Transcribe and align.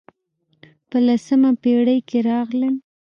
په 0.89 0.97
لسمه 1.07 1.51
پېړۍ 1.61 1.99
کې 2.09 2.19
راغلل. 2.29 2.73